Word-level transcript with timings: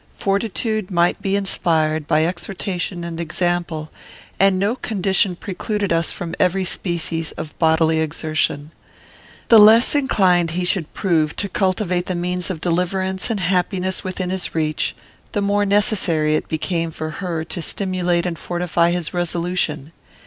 Fortitude 0.17 0.89
might 0.89 1.21
be 1.21 1.35
inspired 1.35 2.07
by 2.07 2.25
exhortation 2.25 3.03
and 3.03 3.19
example, 3.19 3.91
and 4.39 4.57
no 4.57 4.75
condition 4.75 5.35
precluded 5.35 5.93
us 5.93 6.11
from 6.11 6.33
every 6.39 6.63
species 6.65 7.33
of 7.33 7.55
bodily 7.59 7.99
exertion. 7.99 8.71
The 9.49 9.59
less 9.59 9.93
inclined 9.93 10.57
he 10.57 10.65
should 10.65 10.91
prove 10.95 11.35
to 11.35 11.47
cultivate 11.47 12.07
the 12.07 12.15
means 12.15 12.49
of 12.49 12.61
deliverance 12.61 13.29
and 13.29 13.39
happiness 13.41 14.03
within 14.03 14.31
his 14.31 14.55
reach, 14.55 14.95
the 15.33 15.41
more 15.41 15.67
necessary 15.67 16.35
it 16.35 16.47
became 16.47 16.89
for 16.89 17.11
her 17.23 17.43
to 17.43 17.61
stimulate 17.61 18.25
and 18.25 18.39
fortify 18.39 18.89
his 18.89 19.13
resolution. 19.13 19.91